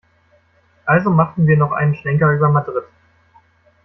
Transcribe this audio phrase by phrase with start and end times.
[0.87, 2.85] Also machten wir noch einen Schlenker über Madrid.